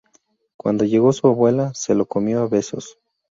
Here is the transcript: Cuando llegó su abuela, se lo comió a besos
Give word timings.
Cuando 0.57 0.83
llegó 0.83 1.13
su 1.13 1.27
abuela, 1.27 1.75
se 1.75 1.93
lo 1.93 2.07
comió 2.07 2.41
a 2.41 2.47
besos 2.47 2.97